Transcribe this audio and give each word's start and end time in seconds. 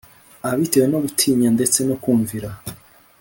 abitewe 0.49 0.85
no 0.91 0.99
gutinya 1.03 1.49
ndetse 1.55 1.79
no 1.87 1.95
kumvira 2.03 2.49